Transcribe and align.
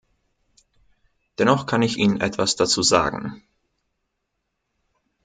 Dennoch 1.37 1.67
kann 1.67 1.83
ich 1.83 1.97
Ihnen 1.99 2.21
etwas 2.21 2.55
dazu 2.55 2.81
sagen. 2.81 3.43